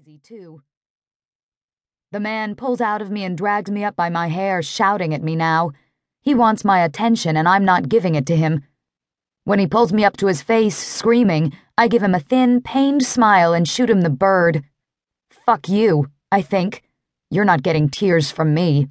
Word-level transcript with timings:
Daisy, 0.00 0.18
too. 0.22 0.62
The 2.10 2.20
man 2.20 2.54
pulls 2.54 2.80
out 2.80 3.02
of 3.02 3.10
me 3.10 3.22
and 3.22 3.36
drags 3.36 3.70
me 3.70 3.84
up 3.84 3.96
by 3.96 4.08
my 4.08 4.28
hair, 4.28 4.62
shouting 4.62 5.12
at 5.12 5.22
me 5.22 5.36
now. 5.36 5.72
He 6.22 6.34
wants 6.34 6.64
my 6.64 6.80
attention, 6.82 7.36
and 7.36 7.46
I'm 7.46 7.66
not 7.66 7.90
giving 7.90 8.14
it 8.14 8.24
to 8.26 8.36
him. 8.36 8.64
When 9.44 9.58
he 9.58 9.66
pulls 9.66 9.92
me 9.92 10.02
up 10.02 10.16
to 10.18 10.26
his 10.28 10.40
face, 10.40 10.78
screaming, 10.78 11.52
I 11.76 11.86
give 11.88 12.02
him 12.02 12.14
a 12.14 12.20
thin, 12.20 12.62
pained 12.62 13.04
smile 13.04 13.52
and 13.52 13.68
shoot 13.68 13.90
him 13.90 14.00
the 14.00 14.08
bird. 14.08 14.64
Fuck 15.44 15.68
you, 15.68 16.08
I 16.32 16.40
think. 16.40 16.82
You're 17.30 17.44
not 17.44 17.62
getting 17.62 17.90
tears 17.90 18.30
from 18.30 18.54
me. 18.54 18.88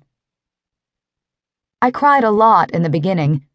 I 1.81 1.89
cried 1.89 2.23
a 2.23 2.29
lot 2.29 2.69
in 2.69 2.83
the 2.83 2.89
beginning. 2.89 3.47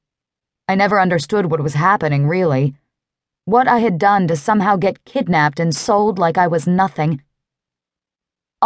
I 0.67 0.75
never 0.75 1.01
understood 1.01 1.47
what 1.47 1.63
was 1.63 1.75
happening, 1.75 2.27
really. 2.27 2.75
What 3.45 3.69
I 3.69 3.79
had 3.79 3.99
done 3.99 4.27
to 4.27 4.35
somehow 4.35 4.75
get 4.75 5.05
kidnapped 5.05 5.61
and 5.61 5.73
sold 5.73 6.19
like 6.19 6.37
I 6.37 6.49
was 6.49 6.67
nothing. 6.67 7.23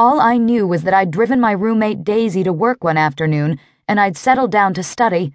All 0.01 0.21
I 0.21 0.37
knew 0.37 0.65
was 0.65 0.85
that 0.85 0.95
I'd 0.95 1.11
driven 1.11 1.41
my 1.41 1.51
roommate 1.51 2.05
Daisy 2.05 2.45
to 2.45 2.53
work 2.53 2.85
one 2.85 2.97
afternoon 2.97 3.59
and 3.89 3.99
I'd 3.99 4.17
settled 4.17 4.53
down 4.53 4.73
to 4.75 4.83
study. 4.85 5.33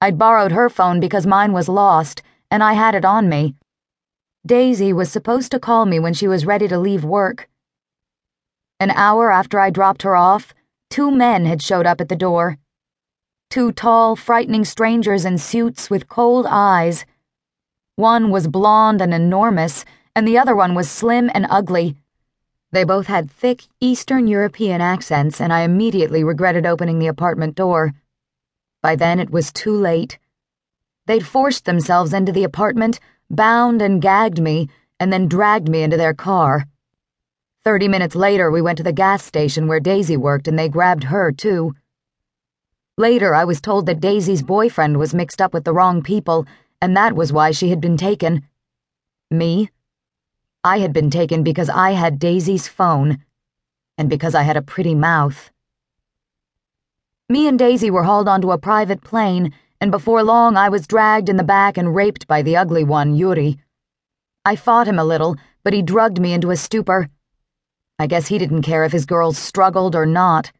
I'd 0.00 0.16
borrowed 0.16 0.52
her 0.52 0.70
phone 0.70 0.98
because 0.98 1.26
mine 1.26 1.52
was 1.52 1.68
lost, 1.68 2.22
and 2.50 2.62
I 2.62 2.72
had 2.72 2.94
it 2.94 3.04
on 3.04 3.28
me. 3.28 3.54
Daisy 4.46 4.94
was 4.94 5.12
supposed 5.12 5.50
to 5.50 5.60
call 5.60 5.84
me 5.84 5.98
when 5.98 6.14
she 6.14 6.26
was 6.26 6.46
ready 6.46 6.66
to 6.68 6.78
leave 6.78 7.04
work. 7.04 7.50
An 8.80 8.92
hour 8.92 9.30
after 9.30 9.60
I 9.60 9.68
dropped 9.68 10.04
her 10.04 10.16
off, 10.16 10.54
two 10.88 11.10
men 11.10 11.44
had 11.44 11.60
showed 11.60 11.84
up 11.84 12.00
at 12.00 12.08
the 12.08 12.16
door. 12.16 12.56
Two 13.50 13.72
tall, 13.72 14.16
frightening 14.16 14.64
strangers 14.64 15.26
in 15.26 15.36
suits 15.36 15.90
with 15.90 16.08
cold 16.08 16.46
eyes. 16.48 17.04
One 17.96 18.30
was 18.30 18.48
blond 18.48 19.02
and 19.02 19.12
enormous, 19.12 19.84
and 20.14 20.26
the 20.26 20.38
other 20.38 20.56
one 20.56 20.74
was 20.74 20.90
slim 20.90 21.30
and 21.34 21.46
ugly 21.50 21.94
they 22.76 22.84
both 22.84 23.06
had 23.06 23.30
thick 23.30 23.62
Eastern 23.80 24.26
European 24.26 24.82
accents, 24.82 25.40
and 25.40 25.50
I 25.50 25.62
immediately 25.62 26.22
regretted 26.22 26.66
opening 26.66 26.98
the 26.98 27.06
apartment 27.06 27.54
door. 27.54 27.94
By 28.82 28.96
then, 28.96 29.18
it 29.18 29.30
was 29.30 29.50
too 29.50 29.74
late. 29.74 30.18
They'd 31.06 31.26
forced 31.26 31.64
themselves 31.64 32.12
into 32.12 32.32
the 32.32 32.44
apartment, 32.44 33.00
bound 33.30 33.80
and 33.80 34.02
gagged 34.02 34.42
me, 34.42 34.68
and 35.00 35.10
then 35.10 35.26
dragged 35.26 35.70
me 35.70 35.84
into 35.84 35.96
their 35.96 36.12
car. 36.12 36.66
Thirty 37.64 37.88
minutes 37.88 38.14
later, 38.14 38.50
we 38.50 38.60
went 38.60 38.76
to 38.76 38.84
the 38.84 38.92
gas 38.92 39.24
station 39.24 39.68
where 39.68 39.80
Daisy 39.80 40.18
worked, 40.18 40.46
and 40.46 40.58
they 40.58 40.68
grabbed 40.68 41.04
her, 41.04 41.32
too. 41.32 41.74
Later, 42.98 43.34
I 43.34 43.44
was 43.44 43.62
told 43.62 43.86
that 43.86 44.00
Daisy's 44.00 44.42
boyfriend 44.42 44.98
was 44.98 45.14
mixed 45.14 45.40
up 45.40 45.54
with 45.54 45.64
the 45.64 45.72
wrong 45.72 46.02
people, 46.02 46.44
and 46.82 46.94
that 46.94 47.16
was 47.16 47.32
why 47.32 47.52
she 47.52 47.70
had 47.70 47.80
been 47.80 47.96
taken. 47.96 48.46
Me? 49.30 49.70
I 50.66 50.80
had 50.80 50.92
been 50.92 51.10
taken 51.10 51.44
because 51.44 51.70
I 51.70 51.92
had 51.92 52.18
Daisy's 52.18 52.66
phone, 52.66 53.22
and 53.96 54.10
because 54.10 54.34
I 54.34 54.42
had 54.42 54.56
a 54.56 54.62
pretty 54.62 54.96
mouth. 54.96 55.52
Me 57.28 57.46
and 57.46 57.56
Daisy 57.56 57.88
were 57.88 58.02
hauled 58.02 58.26
onto 58.26 58.50
a 58.50 58.58
private 58.58 59.00
plane, 59.00 59.52
and 59.80 59.92
before 59.92 60.24
long 60.24 60.56
I 60.56 60.68
was 60.68 60.88
dragged 60.88 61.28
in 61.28 61.36
the 61.36 61.44
back 61.44 61.78
and 61.78 61.94
raped 61.94 62.26
by 62.26 62.42
the 62.42 62.56
ugly 62.56 62.82
one, 62.82 63.14
Yuri. 63.14 63.60
I 64.44 64.56
fought 64.56 64.88
him 64.88 64.98
a 64.98 65.04
little, 65.04 65.36
but 65.62 65.72
he 65.72 65.82
drugged 65.82 66.20
me 66.20 66.32
into 66.32 66.50
a 66.50 66.56
stupor. 66.56 67.10
I 68.00 68.08
guess 68.08 68.26
he 68.26 68.36
didn't 68.36 68.62
care 68.62 68.82
if 68.82 68.90
his 68.90 69.06
girls 69.06 69.38
struggled 69.38 69.94
or 69.94 70.04
not. 70.04 70.50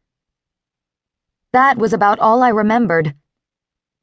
That 1.52 1.78
was 1.78 1.92
about 1.92 2.20
all 2.20 2.44
I 2.44 2.50
remembered. 2.50 3.16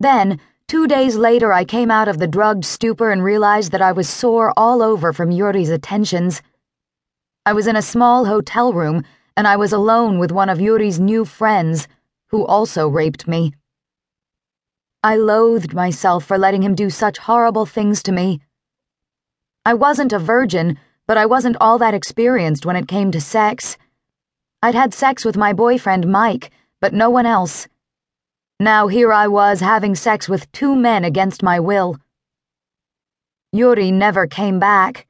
Then, 0.01 0.41
Two 0.67 0.87
days 0.87 1.15
later, 1.15 1.53
I 1.53 1.65
came 1.65 1.91
out 1.91 2.07
of 2.07 2.17
the 2.17 2.27
drugged 2.27 2.65
stupor 2.65 3.11
and 3.11 3.23
realized 3.23 3.71
that 3.71 3.81
I 3.81 3.91
was 3.91 4.09
sore 4.09 4.53
all 4.57 4.81
over 4.81 5.13
from 5.13 5.31
Yuri's 5.31 5.69
attentions. 5.69 6.41
I 7.45 7.53
was 7.53 7.67
in 7.67 7.75
a 7.75 7.81
small 7.81 8.25
hotel 8.25 8.73
room, 8.73 9.03
and 9.35 9.47
I 9.47 9.55
was 9.55 9.73
alone 9.73 10.19
with 10.19 10.31
one 10.31 10.49
of 10.49 10.61
Yuri's 10.61 10.99
new 10.99 11.25
friends, 11.25 11.87
who 12.27 12.45
also 12.45 12.87
raped 12.87 13.27
me. 13.27 13.53
I 15.03 15.17
loathed 15.17 15.73
myself 15.73 16.23
for 16.23 16.37
letting 16.37 16.63
him 16.63 16.75
do 16.75 16.89
such 16.89 17.17
horrible 17.17 17.65
things 17.65 18.01
to 18.03 18.11
me. 18.11 18.39
I 19.65 19.73
wasn't 19.73 20.13
a 20.13 20.19
virgin, 20.19 20.79
but 21.05 21.17
I 21.17 21.25
wasn't 21.25 21.57
all 21.59 21.77
that 21.79 21.93
experienced 21.93 22.65
when 22.65 22.77
it 22.77 22.87
came 22.87 23.11
to 23.11 23.19
sex. 23.19 23.77
I'd 24.61 24.75
had 24.75 24.93
sex 24.93 25.25
with 25.25 25.35
my 25.35 25.51
boyfriend, 25.51 26.09
Mike, 26.09 26.51
but 26.79 26.93
no 26.93 27.09
one 27.09 27.25
else. 27.25 27.67
Now 28.63 28.87
here 28.87 29.11
I 29.11 29.27
was 29.27 29.59
having 29.59 29.93
sex 29.93 30.29
with 30.29 30.49
two 30.53 30.73
men 30.73 31.03
against 31.03 31.43
my 31.43 31.59
will. 31.59 31.97
Yuri 33.51 33.91
never 33.91 34.25
came 34.25 34.57
back. 34.57 35.05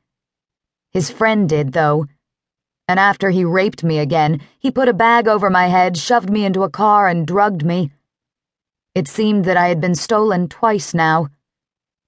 His 0.90 1.12
friend 1.12 1.47
did, 1.47 1.72
though. 1.72 2.08
And 2.88 3.00
after 3.00 3.30
he 3.30 3.46
raped 3.46 3.84
me 3.84 4.00
again, 4.00 4.41
he 4.58 4.72
put 4.72 4.90
a 4.90 5.00
bag 5.08 5.28
over 5.28 5.52
my 5.52 5.68
head, 5.68 5.97
shoved 5.97 6.31
me 6.31 6.46
into 6.46 6.64
a 6.64 6.69
car, 6.72 7.08
and 7.08 7.28
drugged 7.28 7.64
me. 7.64 7.91
It 8.96 9.08
seemed 9.08 9.46
that 9.46 9.56
I 9.56 9.68
had 9.68 9.80
been 9.80 9.94
stolen 9.94 10.50
twice 10.50 10.96
now. 10.96 11.30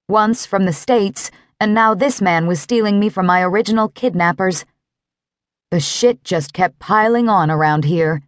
Once 0.08 0.46
from 0.46 0.64
the 0.64 0.72
States, 0.72 1.30
and 1.60 1.72
now 1.72 1.94
this 1.94 2.20
man 2.20 2.48
was 2.48 2.60
stealing 2.60 2.98
me 2.98 3.08
from 3.08 3.26
my 3.26 3.40
original 3.40 3.88
kidnappers. 3.88 4.64
The 5.70 5.78
shit 5.78 6.24
just 6.24 6.52
kept 6.52 6.80
piling 6.80 7.28
on 7.28 7.52
around 7.52 7.84
here. 7.84 8.25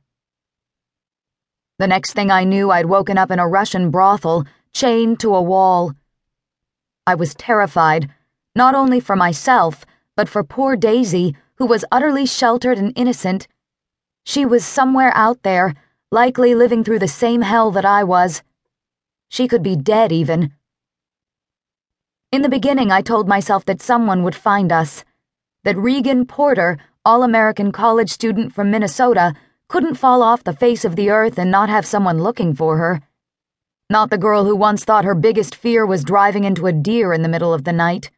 The 1.79 1.87
next 1.87 2.13
thing 2.13 2.29
I 2.29 2.43
knew, 2.43 2.73
I'd 2.73 2.87
woken 2.87 3.17
up 3.17 3.31
in 3.31 3.39
a 3.39 3.47
Russian 3.47 3.91
brothel, 3.91 4.45
chained 4.73 5.21
to 5.21 5.37
a 5.37 5.43
wall. 5.43 5.95
I 7.07 7.15
was 7.15 7.37
terrified, 7.37 8.11
not 8.57 8.75
only 8.75 8.99
for 8.99 9.15
myself, 9.15 9.87
but 10.17 10.29
for 10.29 10.43
poor 10.43 10.75
Daisy, 10.75 11.37
who 11.55 11.67
was 11.67 11.85
utterly 11.93 12.27
sheltered 12.27 12.79
and 12.79 12.93
innocent. 12.97 13.47
She 14.25 14.45
was 14.45 14.65
somewhere 14.65 15.13
out 15.15 15.45
there, 15.45 15.75
likely 16.11 16.53
living 16.53 16.83
through 16.83 16.99
the 16.99 17.07
same 17.07 17.43
hell 17.43 17.71
that 17.71 17.85
I 17.85 18.03
was. 18.03 18.43
She 19.29 19.47
could 19.47 19.63
be 19.63 19.77
dead, 19.77 20.11
even. 20.11 20.55
In 22.33 22.43
the 22.43 22.49
beginning, 22.49 22.91
I 22.91 23.03
told 23.03 23.29
myself 23.29 23.65
that 23.67 23.81
someone 23.81 24.25
would 24.25 24.35
find 24.35 24.73
us. 24.73 25.05
That 25.63 25.77
Regan 25.77 26.27
Porter, 26.27 26.77
all 27.05 27.23
American 27.23 27.71
college 27.71 28.11
student 28.11 28.53
from 28.53 28.73
Minnesota, 28.73 29.35
couldn't 29.69 29.97
fall 29.97 30.23
off 30.23 30.45
the 30.45 30.53
face 30.53 30.85
of 30.85 30.97
the 30.97 31.11
earth 31.11 31.39
and 31.39 31.51
not 31.51 31.69
have 31.69 31.85
someone 31.85 32.23
looking 32.23 32.55
for 32.55 32.79
her. 32.79 33.03
Not 33.91 34.09
the 34.09 34.19
girl 34.19 34.45
who 34.45 34.57
once 34.57 34.85
thought 34.85 35.05
her 35.05 35.15
biggest 35.15 35.55
fear 35.55 35.85
was 35.85 36.05
driving 36.05 36.45
into 36.45 36.67
a 36.67 36.73
deer 36.73 37.13
in 37.13 37.23
the 37.23 37.29
middle 37.29 37.53
of 37.53 37.65
the 37.65 37.73
night. 37.73 38.11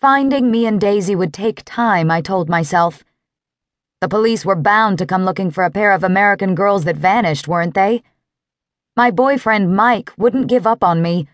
Finding 0.00 0.50
me 0.50 0.66
and 0.66 0.78
Daisy 0.78 1.16
would 1.16 1.32
take 1.32 1.62
time, 1.64 2.10
I 2.10 2.20
told 2.20 2.50
myself. 2.50 3.02
The 4.02 4.08
police 4.08 4.44
were 4.44 4.56
bound 4.56 4.98
to 4.98 5.06
come 5.06 5.24
looking 5.24 5.50
for 5.50 5.64
a 5.64 5.70
pair 5.70 5.92
of 5.92 6.04
American 6.04 6.54
girls 6.54 6.84
that 6.84 6.96
vanished, 6.96 7.48
weren't 7.48 7.74
they? 7.74 8.02
My 8.94 9.10
boyfriend 9.10 9.74
Mike 9.74 10.12
wouldn't 10.18 10.48
give 10.48 10.66
up 10.66 10.84
on 10.84 11.00
me. 11.00 11.26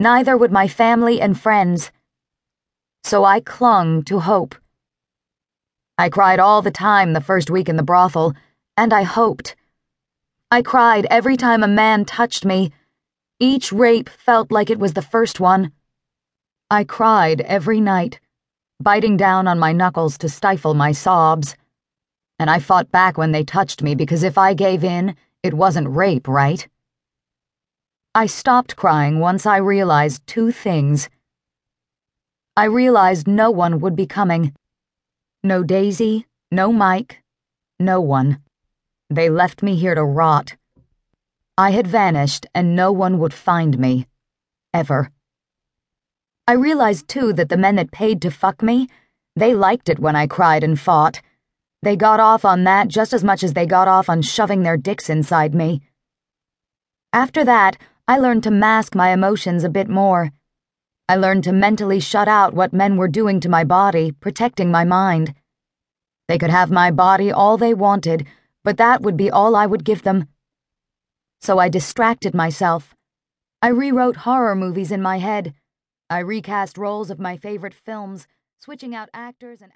Neither 0.00 0.36
would 0.36 0.52
my 0.52 0.66
family 0.66 1.20
and 1.20 1.38
friends. 1.38 1.92
So 3.04 3.24
I 3.24 3.40
clung 3.40 4.02
to 4.04 4.20
hope. 4.20 4.54
I 5.98 6.08
cried 6.08 6.40
all 6.40 6.62
the 6.62 6.70
time 6.70 7.12
the 7.12 7.20
first 7.20 7.50
week 7.50 7.68
in 7.68 7.76
the 7.76 7.82
brothel, 7.82 8.34
and 8.76 8.92
I 8.92 9.02
hoped. 9.02 9.54
I 10.50 10.62
cried 10.62 11.06
every 11.10 11.36
time 11.36 11.62
a 11.62 11.68
man 11.68 12.04
touched 12.04 12.44
me. 12.44 12.72
Each 13.38 13.72
rape 13.72 14.08
felt 14.08 14.50
like 14.50 14.70
it 14.70 14.78
was 14.78 14.94
the 14.94 15.02
first 15.02 15.38
one. 15.40 15.72
I 16.70 16.84
cried 16.84 17.42
every 17.42 17.80
night, 17.80 18.20
biting 18.80 19.18
down 19.18 19.46
on 19.46 19.58
my 19.58 19.72
knuckles 19.72 20.16
to 20.18 20.28
stifle 20.28 20.72
my 20.72 20.92
sobs. 20.92 21.56
And 22.38 22.48
I 22.48 22.58
fought 22.58 22.90
back 22.90 23.18
when 23.18 23.32
they 23.32 23.44
touched 23.44 23.82
me 23.82 23.94
because 23.94 24.22
if 24.22 24.38
I 24.38 24.54
gave 24.54 24.82
in, 24.82 25.14
it 25.42 25.54
wasn't 25.54 25.94
rape, 25.94 26.26
right? 26.26 26.66
I 28.14 28.26
stopped 28.26 28.76
crying 28.76 29.20
once 29.20 29.44
I 29.44 29.58
realized 29.58 30.26
two 30.26 30.52
things. 30.52 31.10
I 32.56 32.64
realized 32.64 33.26
no 33.26 33.50
one 33.50 33.80
would 33.80 33.96
be 33.96 34.06
coming. 34.06 34.54
No 35.44 35.64
Daisy, 35.64 36.26
no 36.52 36.72
Mike, 36.72 37.20
no 37.80 38.00
one. 38.00 38.40
They 39.10 39.28
left 39.28 39.60
me 39.60 39.74
here 39.74 39.96
to 39.96 40.04
rot. 40.04 40.54
I 41.58 41.72
had 41.72 41.88
vanished, 41.88 42.46
and 42.54 42.76
no 42.76 42.92
one 42.92 43.18
would 43.18 43.34
find 43.34 43.76
me. 43.76 44.06
Ever. 44.72 45.10
I 46.46 46.52
realized, 46.52 47.08
too, 47.08 47.32
that 47.32 47.48
the 47.48 47.56
men 47.56 47.74
that 47.74 47.90
paid 47.90 48.22
to 48.22 48.30
fuck 48.30 48.62
me, 48.62 48.88
they 49.34 49.52
liked 49.52 49.88
it 49.88 49.98
when 49.98 50.14
I 50.14 50.28
cried 50.28 50.62
and 50.62 50.78
fought. 50.78 51.20
They 51.82 51.96
got 51.96 52.20
off 52.20 52.44
on 52.44 52.62
that 52.62 52.86
just 52.86 53.12
as 53.12 53.24
much 53.24 53.42
as 53.42 53.54
they 53.54 53.66
got 53.66 53.88
off 53.88 54.08
on 54.08 54.22
shoving 54.22 54.62
their 54.62 54.76
dicks 54.76 55.10
inside 55.10 55.56
me. 55.56 55.82
After 57.12 57.44
that, 57.44 57.76
I 58.06 58.18
learned 58.18 58.44
to 58.44 58.52
mask 58.52 58.94
my 58.94 59.10
emotions 59.10 59.64
a 59.64 59.68
bit 59.68 59.88
more. 59.88 60.30
I 61.08 61.16
learned 61.16 61.44
to 61.44 61.52
mentally 61.52 62.00
shut 62.00 62.26
out 62.26 62.54
what 62.54 62.72
men 62.72 62.96
were 62.96 63.08
doing 63.08 63.38
to 63.40 63.48
my 63.48 63.62
body, 63.62 64.12
protecting 64.12 64.70
my 64.70 64.84
mind. 64.84 65.34
They 66.26 66.38
could 66.38 66.50
have 66.50 66.70
my 66.70 66.90
body 66.90 67.30
all 67.30 67.56
they 67.56 67.74
wanted, 67.74 68.26
but 68.64 68.78
that 68.78 69.02
would 69.02 69.16
be 69.16 69.30
all 69.30 69.54
I 69.54 69.66
would 69.66 69.84
give 69.84 70.02
them. 70.02 70.28
So 71.40 71.58
I 71.58 71.68
distracted 71.68 72.34
myself. 72.34 72.94
I 73.60 73.68
rewrote 73.68 74.16
horror 74.16 74.56
movies 74.56 74.90
in 74.90 75.00
my 75.00 75.18
head. 75.18 75.54
I 76.10 76.18
recast 76.18 76.76
roles 76.76 77.10
of 77.10 77.20
my 77.20 77.36
favorite 77.36 77.74
films, 77.74 78.26
switching 78.58 78.92
out 78.92 79.08
actors 79.14 79.62
and 79.62 79.70